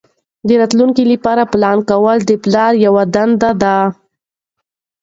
د 0.47 0.49
راتلونکي 0.61 1.03
لپاره 1.13 1.43
پلان 1.53 1.77
کول 1.89 2.17
د 2.25 2.31
پلار 2.43 2.73
یوه 2.85 3.03
دنده 3.15 3.51
ده. 3.61 3.77